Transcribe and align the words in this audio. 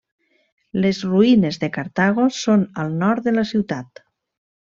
Les 0.85 1.01
ruïnes 1.09 1.59
de 1.65 1.69
Cartago 1.75 2.25
són 2.39 2.65
al 2.85 2.91
nord 3.05 3.27
de 3.29 3.35
la 3.39 3.47
ciutat. 3.51 4.05